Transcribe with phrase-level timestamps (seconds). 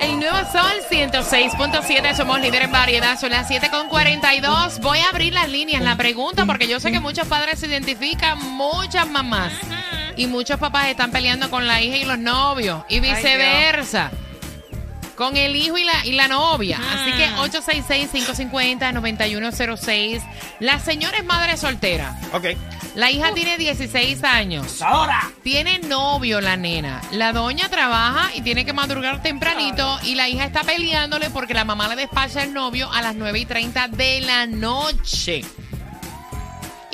[0.00, 4.80] El nuevo sol 106.7, somos líderes en variedad, son las 7.42.
[4.80, 8.38] Voy a abrir las líneas, la pregunta, porque yo sé que muchos padres se identifican,
[8.38, 9.52] muchas mamás
[10.16, 14.10] y muchos papás están peleando con la hija y los novios y viceversa.
[15.16, 16.78] Con el hijo y la, y la novia.
[16.78, 20.22] Así que 866-550-9106.
[20.60, 22.16] La señora es madre soltera.
[22.32, 22.44] Ok.
[22.94, 24.80] La hija tiene 16 años.
[24.80, 25.30] Ahora.
[25.42, 27.02] Tiene novio la nena.
[27.12, 31.64] La doña trabaja y tiene que madrugar tempranito y la hija está peleándole porque la
[31.64, 35.42] mamá le despacha el novio a las 9 y 30 de la noche.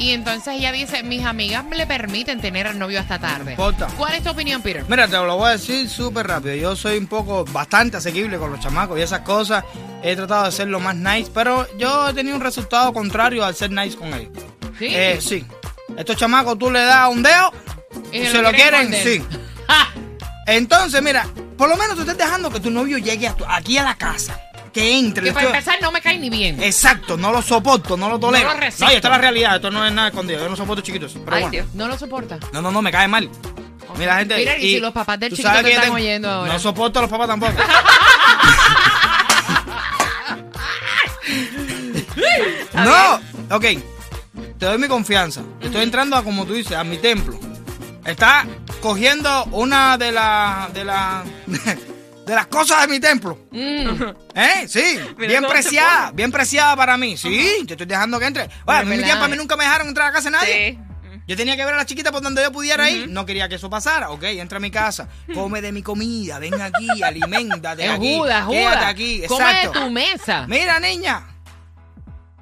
[0.02, 3.52] Y entonces ella dice, mis amigas me le permiten tener al novio hasta tarde.
[3.52, 3.86] Importa.
[3.96, 4.84] ¿Cuál es tu opinión, Peter?
[4.88, 6.56] Mira, te lo voy a decir súper rápido.
[6.56, 9.64] Yo soy un poco bastante asequible con los chamacos y esas cosas.
[10.02, 13.54] He tratado de ser lo más nice, pero yo he tenido un resultado contrario al
[13.54, 14.32] ser nice con ellos.
[14.78, 14.86] Sí.
[14.90, 15.46] Eh, sí.
[15.96, 17.52] Estos chamacos tú le das un dedo
[18.10, 19.22] Y y se lo lo quieren sí.
[20.46, 21.26] Entonces, mira,
[21.56, 23.94] por lo menos tú estás dejando que tu novio llegue a tu- aquí a la
[23.94, 24.40] casa.
[24.72, 25.24] Que entre.
[25.24, 26.62] Que para estoy- empezar no me cae ni bien.
[26.62, 28.48] Exacto, no lo soporto, no lo tolero.
[28.48, 28.86] No lo resisto.
[28.86, 30.40] No, y esta es la realidad, esto no es nada escondido.
[30.40, 31.12] Yo no soporto chiquitos.
[31.12, 31.50] Pero Ay, bueno.
[31.52, 31.66] Dios.
[31.74, 32.38] No lo soporta.
[32.52, 33.28] No, no, no, me cae mal.
[33.98, 34.36] Mira, gente.
[34.36, 36.52] Mira, y si los papás del chiquito te están oyendo ahora.
[36.54, 37.52] No soporto a los papás tampoco.
[42.74, 43.20] no,
[43.56, 43.64] ok.
[44.58, 45.42] Te doy mi confianza.
[45.60, 47.38] Estoy entrando a, como tú dices, a mi templo.
[48.04, 48.46] Está
[48.80, 51.24] cogiendo una de las de las
[52.26, 53.38] de las cosas de mi templo.
[53.50, 54.02] Mm.
[54.34, 54.68] ¿Eh?
[54.68, 57.16] Sí, Mira bien preciada, bien preciada para mí.
[57.16, 58.48] Sí, te estoy dejando que entre.
[58.64, 59.04] Bueno, mí, verdad.
[59.04, 60.70] tiempo, a mí nunca me dejaron entrar a casa de nadie.
[60.72, 60.78] Sí.
[61.28, 63.08] Yo tenía que ver a la chiquita por donde yo pudiera ir.
[63.08, 64.10] No quería que eso pasara.
[64.10, 65.08] Ok, entra a mi casa.
[65.34, 66.38] Come de mi comida.
[66.40, 68.18] Ven aquí, aliméntate Es aquí.
[68.18, 68.86] Judas, Quédate Judas.
[68.86, 69.22] aquí.
[69.28, 70.46] Come de tu mesa.
[70.48, 71.22] Mira, niña.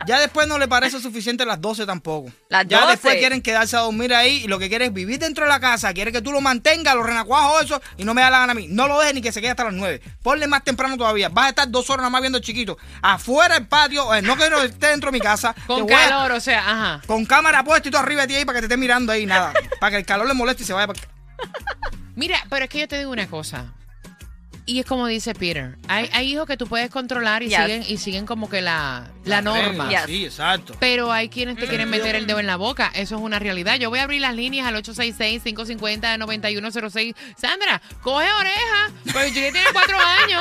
[0.06, 2.30] Ya después no le parece suficiente las 12 tampoco.
[2.48, 2.90] Las ya 12.
[2.92, 5.60] después quieren quedarse a dormir ahí y lo que quiere es vivir dentro de la
[5.60, 5.92] casa.
[5.92, 8.54] Quiere que tú lo mantengas, los renacuajos, eso, y no me da la gana a
[8.54, 8.66] mí.
[8.68, 10.00] No lo dejes ni que se quede hasta las 9.
[10.22, 11.28] Ponle más temprano todavía.
[11.28, 12.78] Vas a estar dos horas nada más viendo el chiquito.
[13.02, 15.54] Afuera del patio, eh, no quiero que esté dentro de mi casa.
[15.66, 17.02] Con Te voy a- calor, o sea, ajá.
[17.06, 19.26] con cámara puesta y todo arriba de ti ahí para que te esté mirando ahí,
[19.26, 19.52] nada.
[19.80, 20.86] para que el calor le moleste y se vaya.
[20.86, 20.94] pa-
[22.16, 23.72] Mira, pero es que yo te digo una cosa.
[24.70, 25.76] Y es como dice Peter.
[25.88, 27.58] Hay, hay hijos que tú puedes controlar y Yes.
[27.58, 29.90] siguen y siguen como que la, la norma.
[29.90, 30.02] Yes.
[30.06, 30.76] Sí, exacto.
[30.78, 32.88] Pero hay quienes te quieren meter el dedo en la boca.
[32.94, 33.80] Eso es una realidad.
[33.80, 37.16] Yo voy a abrir las líneas al 866-550-9106.
[37.36, 38.92] Sandra, coge oreja.
[39.12, 40.40] Porque Juliet tiene cuatro años.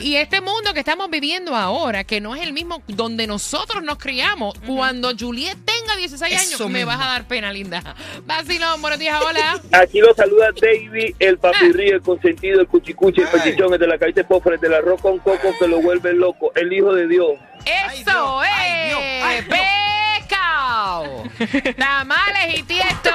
[0.00, 3.98] Y este mundo que estamos viviendo ahora, que no es el mismo donde nosotros nos
[3.98, 5.58] criamos, cuando Juliet
[5.94, 6.92] tenga 16 años, Eso me mismo.
[6.92, 7.82] vas a dar pena, linda.
[8.24, 9.60] Vacilón, buenos días, hola.
[9.72, 13.98] Aquí lo saluda David, el papirri, el consentido, el cuchicuchi, el pechichón, el de la
[13.98, 17.06] cabeza de pofre, el del arroz con coco que lo vuelve loco, el hijo de
[17.08, 17.32] Dios.
[17.66, 19.58] Ay, Eso Dios, es ay, Dios, ay, Dios.
[20.28, 21.24] pecado.
[21.78, 23.10] Tamales y tiesto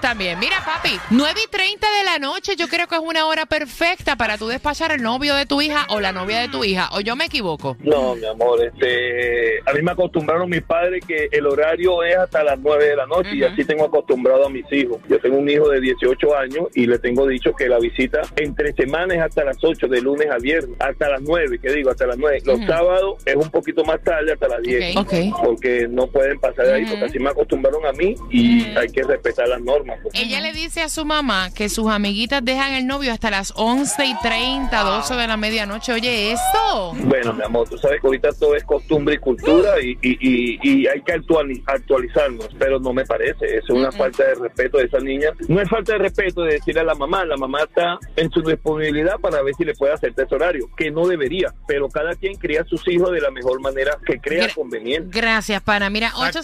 [0.00, 0.38] también.
[0.38, 4.16] Mira, papi, 9 y 30 de la noche yo creo que es una hora perfecta
[4.16, 6.88] para tú despachar al novio de tu hija o la novia de tu hija.
[6.92, 7.76] ¿O yo me equivoco?
[7.80, 12.42] No, mi amor, este, a mí me acostumbraron mis padres que el horario es hasta
[12.42, 14.98] las 9 de la noche y así tengo acostumbrado a mis hijos.
[15.08, 18.72] Yo tengo un hijo de 18 años y le tengo dicho que la visita entre
[18.72, 22.16] semanas hasta las 8, de lunes a viernes, hasta las 9, que digo, hasta las
[22.16, 22.42] 9.
[22.44, 24.96] Los sábados es un poquito más tarde, hasta las 10.
[24.96, 25.12] Ok.
[25.30, 25.44] Ok.
[25.44, 29.02] Porque no pueden pasar de ahí, porque así me acostumbraron a mí y hay que
[29.02, 29.98] respetar las normas.
[30.02, 30.14] pues.
[30.14, 34.04] Ella le dice a su mamá que sus amiguitas dejan el novio hasta las 11
[34.06, 35.92] y 30, 12 de la medianoche.
[35.92, 36.92] Oye, eso.
[37.04, 40.58] Bueno, mi amor, tú sabes que ahorita todo es costumbre y cultura y, y, y,
[40.62, 44.78] y hay que actuali- actualizarnos, pero no me parece, eso es una falta de respeto
[44.78, 45.28] de esa niña.
[45.48, 48.40] No es falta de respeto de decirle a la mamá, la mamá está en su
[48.42, 52.36] disponibilidad para ver si le puede hacer ese horario, que no debería, pero cada quien
[52.36, 55.08] cría a sus hijos de la mejor manera que crea Gra- conveniente.
[55.20, 55.90] Gracias, pana.
[55.90, 56.40] Mira, Exacto.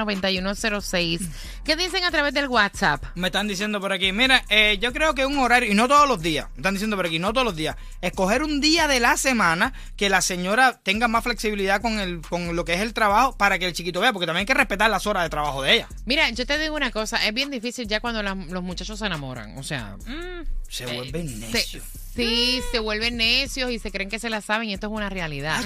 [0.00, 1.20] 866-550-9106.
[1.64, 3.04] ¿Qué dicen a través del WhatsApp?
[3.14, 6.08] Me están diciendo por aquí, mira, eh, yo creo que un horario, y no todos
[6.08, 8.98] los días, me están diciendo por aquí, no todos los días, escoger un día de
[8.98, 12.94] la semana que la señora tenga más flexibilidad con, el, con lo que es el
[12.94, 15.62] trabajo para que el chiquito vea, porque también hay que respetar las horas de trabajo
[15.62, 15.88] de ella.
[16.06, 19.06] Mira, yo te digo una cosa, es bien difícil ya cuando las- los muchachos se
[19.06, 21.84] enamoran, o sea, mm, Se eh, vuelven necios.
[22.16, 25.08] sí, se vuelven necios y se creen que se la saben y esto es una
[25.10, 25.60] realidad.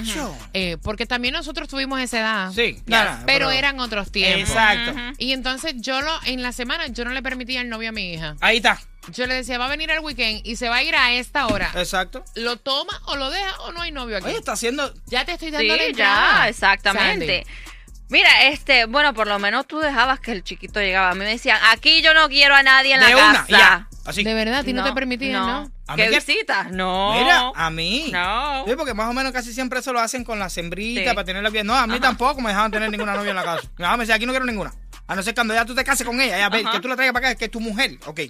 [0.53, 2.51] Eh, porque también nosotros tuvimos esa edad.
[2.53, 4.49] Sí, claro, pero, pero- eran otros tiempos.
[4.49, 4.93] Exacto.
[5.17, 8.13] Y entonces yo lo, en la semana yo no le permitía el novio a mi
[8.13, 8.35] hija.
[8.41, 8.79] Ahí está.
[9.13, 11.45] Yo le decía, va a venir el weekend y se va a ir a esta
[11.47, 11.69] hora.
[11.75, 12.25] Exacto.
[12.35, 14.25] ¿Lo toma o lo deja o no hay novio aquí?
[14.27, 14.91] Oye, está haciendo.
[15.05, 17.43] ya te estoy Sí, dando la ya, exactamente.
[17.45, 17.65] Sandy.
[18.09, 21.09] Mira, este, bueno, por lo menos tú dejabas que el chiquito llegaba.
[21.11, 23.45] A mí me decían, aquí yo no quiero a nadie en De la una, casa.
[23.49, 23.89] ya.
[24.05, 24.23] Así.
[24.23, 25.71] De verdad, a ti no, te permitían, ¿no?
[25.87, 26.71] ¿A mí ¿Qué visitas?
[26.71, 27.13] No.
[27.19, 28.09] Mira, a mí.
[28.11, 28.63] No.
[28.67, 31.15] Sí, porque más o menos casi siempre eso lo hacen con la sembrita Sí.
[31.15, 31.65] para tenerla bien.
[31.65, 33.67] No, a mí tampoco me dejaban tener ninguna novia en la casa.
[33.77, 34.71] Me decía, aquí no quiero ninguna.
[35.07, 36.71] A no ser cuando ya tú te cases con ella, ya ve, Ajá.
[36.73, 37.97] que tú la traigas para acá, que es tu mujer.
[38.07, 38.21] Ok.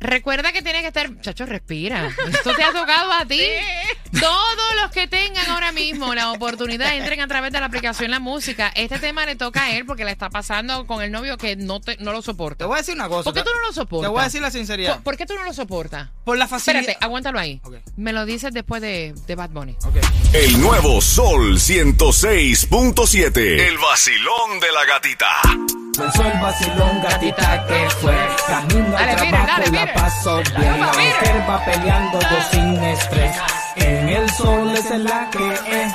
[0.00, 1.08] Recuerda que tienes que estar.
[1.20, 2.08] Chacho, respira.
[2.28, 3.40] Esto te ha tocado a ti.
[4.20, 8.18] Todos los que tengan ahora mismo la oportunidad, entren a través de la aplicación La
[8.18, 8.70] Música.
[8.74, 11.80] Este tema le toca a él porque le está pasando con el novio que no,
[11.80, 12.66] te, no lo Te soporta.
[12.66, 13.24] voy a decir una cosa.
[13.24, 14.08] ¿Por qué tú no lo soportas?
[14.08, 14.94] Te voy a decir la sinceridad.
[14.94, 16.10] ¿Por, por qué tú no lo soportas?
[16.24, 16.80] Por la facilidad.
[16.82, 17.62] Espérate, aguántalo ahí.
[17.96, 19.76] Me lo dices después de, de Bad Bunny.
[19.84, 19.96] Ok.
[20.34, 23.36] El nuevo Sol 106.7.
[23.38, 25.28] El vacilón de la gatita.
[25.96, 28.14] Comenzó el vacilón, gatita que fue.
[28.48, 29.92] Camino al trabajo dale, la mire.
[29.94, 30.80] paso bien.
[30.80, 33.36] La mujer va peleando yo sin estrés.
[33.76, 35.92] En el sol es en la que es.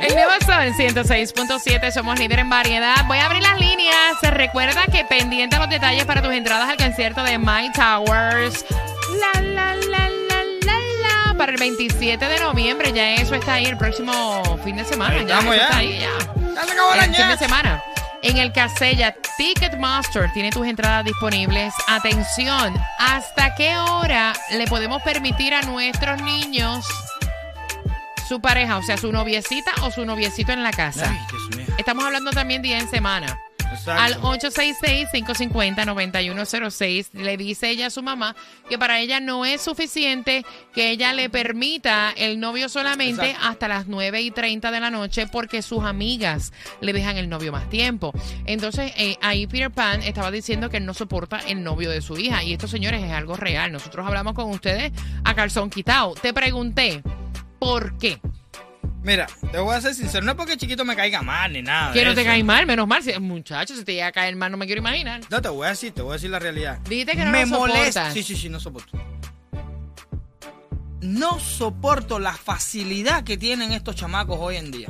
[0.00, 3.04] El nuevo Sol 106.7, somos líder en variedad.
[3.06, 3.96] Voy a abrir las líneas.
[4.20, 8.64] Se recuerda que pendiente los detalles para tus entradas al concierto de My Towers.
[9.20, 10.74] La, la, la, la, la,
[11.28, 11.34] la.
[11.36, 12.92] Para el 27 de noviembre.
[12.92, 15.14] Ya eso está ahí el próximo fin de semana.
[15.14, 15.68] Ahí ya estamos, eso ya.
[15.68, 16.08] está ahí, ya.
[16.54, 17.82] Ya se acabó la El fin de semana.
[18.22, 21.74] En el Casella Ticketmaster tiene tus entradas disponibles.
[21.88, 26.86] Atención, ¿hasta qué hora le podemos permitir a nuestros niños
[28.28, 31.10] su pareja, o sea, su noviecita o su noviecito en la casa?
[31.10, 31.74] Ay, Dios mío.
[31.78, 33.36] Estamos hablando también día en semana.
[33.72, 34.02] Exacto.
[34.02, 38.34] Al 866-550-9106 le dice ella a su mamá
[38.68, 43.48] que para ella no es suficiente que ella le permita el novio solamente Exacto.
[43.48, 47.52] hasta las 9 y 30 de la noche porque sus amigas le dejan el novio
[47.52, 48.12] más tiempo.
[48.46, 52.16] Entonces eh, ahí Peter Pan estaba diciendo que él no soporta el novio de su
[52.18, 53.72] hija y esto señores es algo real.
[53.72, 54.92] Nosotros hablamos con ustedes
[55.24, 56.14] a calzón quitado.
[56.14, 57.02] Te pregunté,
[57.58, 58.20] ¿por qué?
[59.02, 60.24] Mira, te voy a ser sincero.
[60.24, 61.92] No es porque chiquito me caiga mal ni nada.
[61.92, 63.02] Que no te cae mal, menos mal.
[63.02, 65.20] Si, muchacho, si te llega a caer mal, no me quiero imaginar.
[65.28, 66.78] No, te voy a decir, te voy a decir la realidad.
[66.88, 68.12] Dijiste que no me lo molesta.
[68.12, 68.98] Sí, sí, sí, no soporto.
[71.00, 74.88] No soporto la facilidad que tienen estos chamacos hoy en día.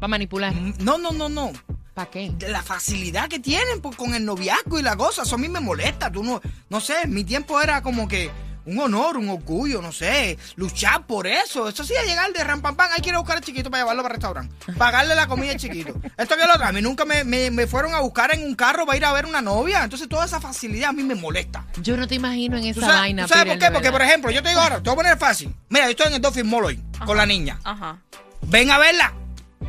[0.00, 0.52] Para manipular.
[0.80, 1.52] No, no, no, no.
[1.94, 2.32] ¿Para qué?
[2.48, 5.60] La facilidad que tienen pues, con el noviazgo y la cosa, eso a mí me
[5.60, 6.10] molesta.
[6.10, 8.30] Tú no, no sé, en mi tiempo era como que
[8.66, 11.68] un honor, un orgullo, no sé, luchar por eso.
[11.68, 13.70] Eso sí, a llegar de ram pam pam, hay que ir a buscar al chiquito
[13.70, 15.94] para llevarlo para el restaurante, pagarle la comida al chiquito.
[16.16, 18.54] Esto que lo otro, a mí nunca me, me- me fueron a buscar en un
[18.54, 19.82] carro para ir a ver una novia.
[19.84, 21.64] Entonces toda esa facilidad a mí me molesta.
[21.80, 23.22] Yo no te imagino en ¿Tú esa sabes, vaina.
[23.22, 23.70] tú sabes por qué?
[23.70, 25.54] Porque, por ejemplo, yo te digo ahora, te voy a poner fácil.
[25.68, 27.58] Mira, yo estoy en el Dolphin Mall hoy con la niña.
[27.64, 27.98] Ajá.
[28.42, 29.12] Ven a verla.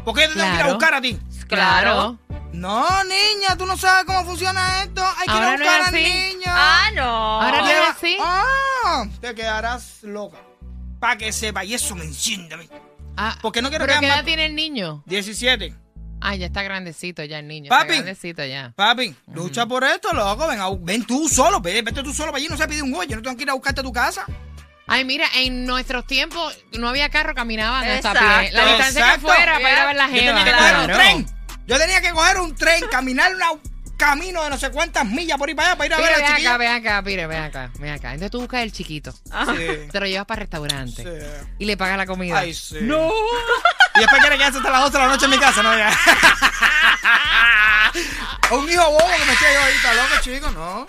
[0.03, 0.73] ¿Por qué yo te tengo que ir a Claro.
[0.73, 1.19] buscar a ti?
[1.47, 2.17] Claro.
[2.53, 5.03] No, niña, tú no sabes cómo funciona esto.
[5.05, 6.45] Hay que ir a Ahora no buscar al niño.
[6.47, 7.41] Ah, no.
[7.41, 8.17] Ahora no es así.
[8.21, 8.43] Ah,
[9.21, 10.37] te quedarás loca.
[10.99, 12.67] Para que sepa, y eso me enciende a mí.
[13.15, 15.03] Ah, Porque no quiero ¿Pero que qué edad tiene el niño?
[15.05, 15.73] 17.
[16.21, 17.69] Ah, ya está grandecito ya el niño.
[17.69, 17.83] Papi.
[17.83, 18.73] Está grandecito ya.
[18.75, 20.47] Papi, lucha por esto, loco.
[20.47, 22.47] Ven, ven tú solo, ve- vete tú solo para allí.
[22.49, 23.07] No se pide un güey.
[23.07, 24.25] Yo no tengo que ir a buscarte a tu casa.
[24.87, 28.51] Ay, mira, en nuestros tiempos no había carro, caminaban hasta pie.
[28.53, 29.27] La distancia que Exacto.
[29.27, 30.37] fuera para ir a ver la Yo jeva.
[30.37, 31.27] tenía que coger un tren.
[31.67, 33.41] Yo tenía que coger un tren, caminar un
[33.97, 36.17] camino de no sé cuántas millas por ahí para allá para ir a ver a
[36.17, 38.09] ven la acá, ven acá, mira, ven acá, ven acá.
[38.13, 39.89] Entonces tú buscas el chiquito, Sí.
[39.91, 41.09] te lo llevas para el restaurante Sí.
[41.59, 42.39] y le pagas la comida.
[42.39, 42.77] Ay, sí.
[42.81, 43.11] No.
[43.95, 45.75] Y después quiere quedarse hasta las 12 de la noche en mi casa, ¿no?
[45.75, 45.89] Ya.
[48.51, 50.87] Un hijo bobo que me eché yo ahorita, loco, chico, no.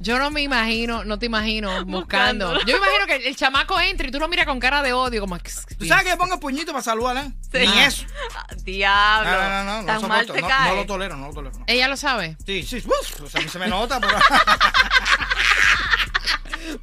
[0.00, 2.52] Yo no me imagino, no te imagino buscando.
[2.52, 2.60] Buscándolo.
[2.60, 5.20] Yo me imagino que el chamaco entra y tú lo miras con cara de odio,
[5.20, 5.36] como...
[5.38, 7.32] ¿Tú sabes que le pongo el puñito para saludar, eh?
[7.50, 7.58] Sí.
[7.66, 8.04] Ni eso.
[8.36, 9.30] Ah, Diablo.
[9.30, 10.70] No, no, no, no, no Tan mal te No, cae.
[10.70, 11.58] no lo tolero, no lo tolero.
[11.58, 11.64] no.
[11.66, 12.36] Ella lo sabe.
[12.46, 14.16] Sí, sí, uf, o sea, a mí se me nota, pero.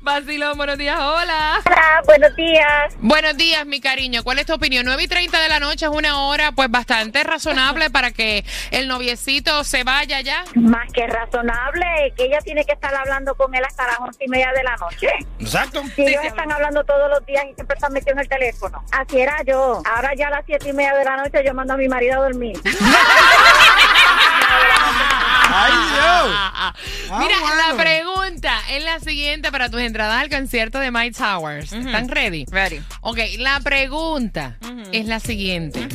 [0.01, 1.59] Vacilón, buenos días, hola.
[1.65, 2.93] Hola, buenos días.
[2.99, 4.23] Buenos días, mi cariño.
[4.23, 4.85] ¿Cuál es tu opinión?
[4.85, 8.87] 9 y 30 de la noche es una hora, pues bastante razonable para que el
[8.87, 10.43] noviecito se vaya ya.
[10.55, 14.29] Más que razonable que ella tiene que estar hablando con él hasta las once y
[14.29, 15.09] media de la noche.
[15.39, 15.83] Exacto.
[15.95, 18.83] Si ellos están hablando todos los días y siempre están metidos en el teléfono.
[18.91, 19.81] Así era yo.
[19.85, 22.21] Ahora ya a las siete y media de la noche yo mando a mi marido
[22.21, 22.59] a dormir.
[25.57, 26.35] ¡Ay, Dios!
[26.37, 26.73] Ah,
[27.11, 27.55] Ah, Mira, bueno.
[27.55, 31.71] la pregunta es la siguiente para tus entradas al concierto de Mike Towers.
[31.71, 32.45] ¿Están ready?
[32.49, 32.81] Ready.
[33.01, 34.57] Ok, la pregunta
[34.91, 35.87] es la siguiente.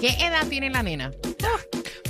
[0.00, 1.10] ¿Qué edad tiene la nena?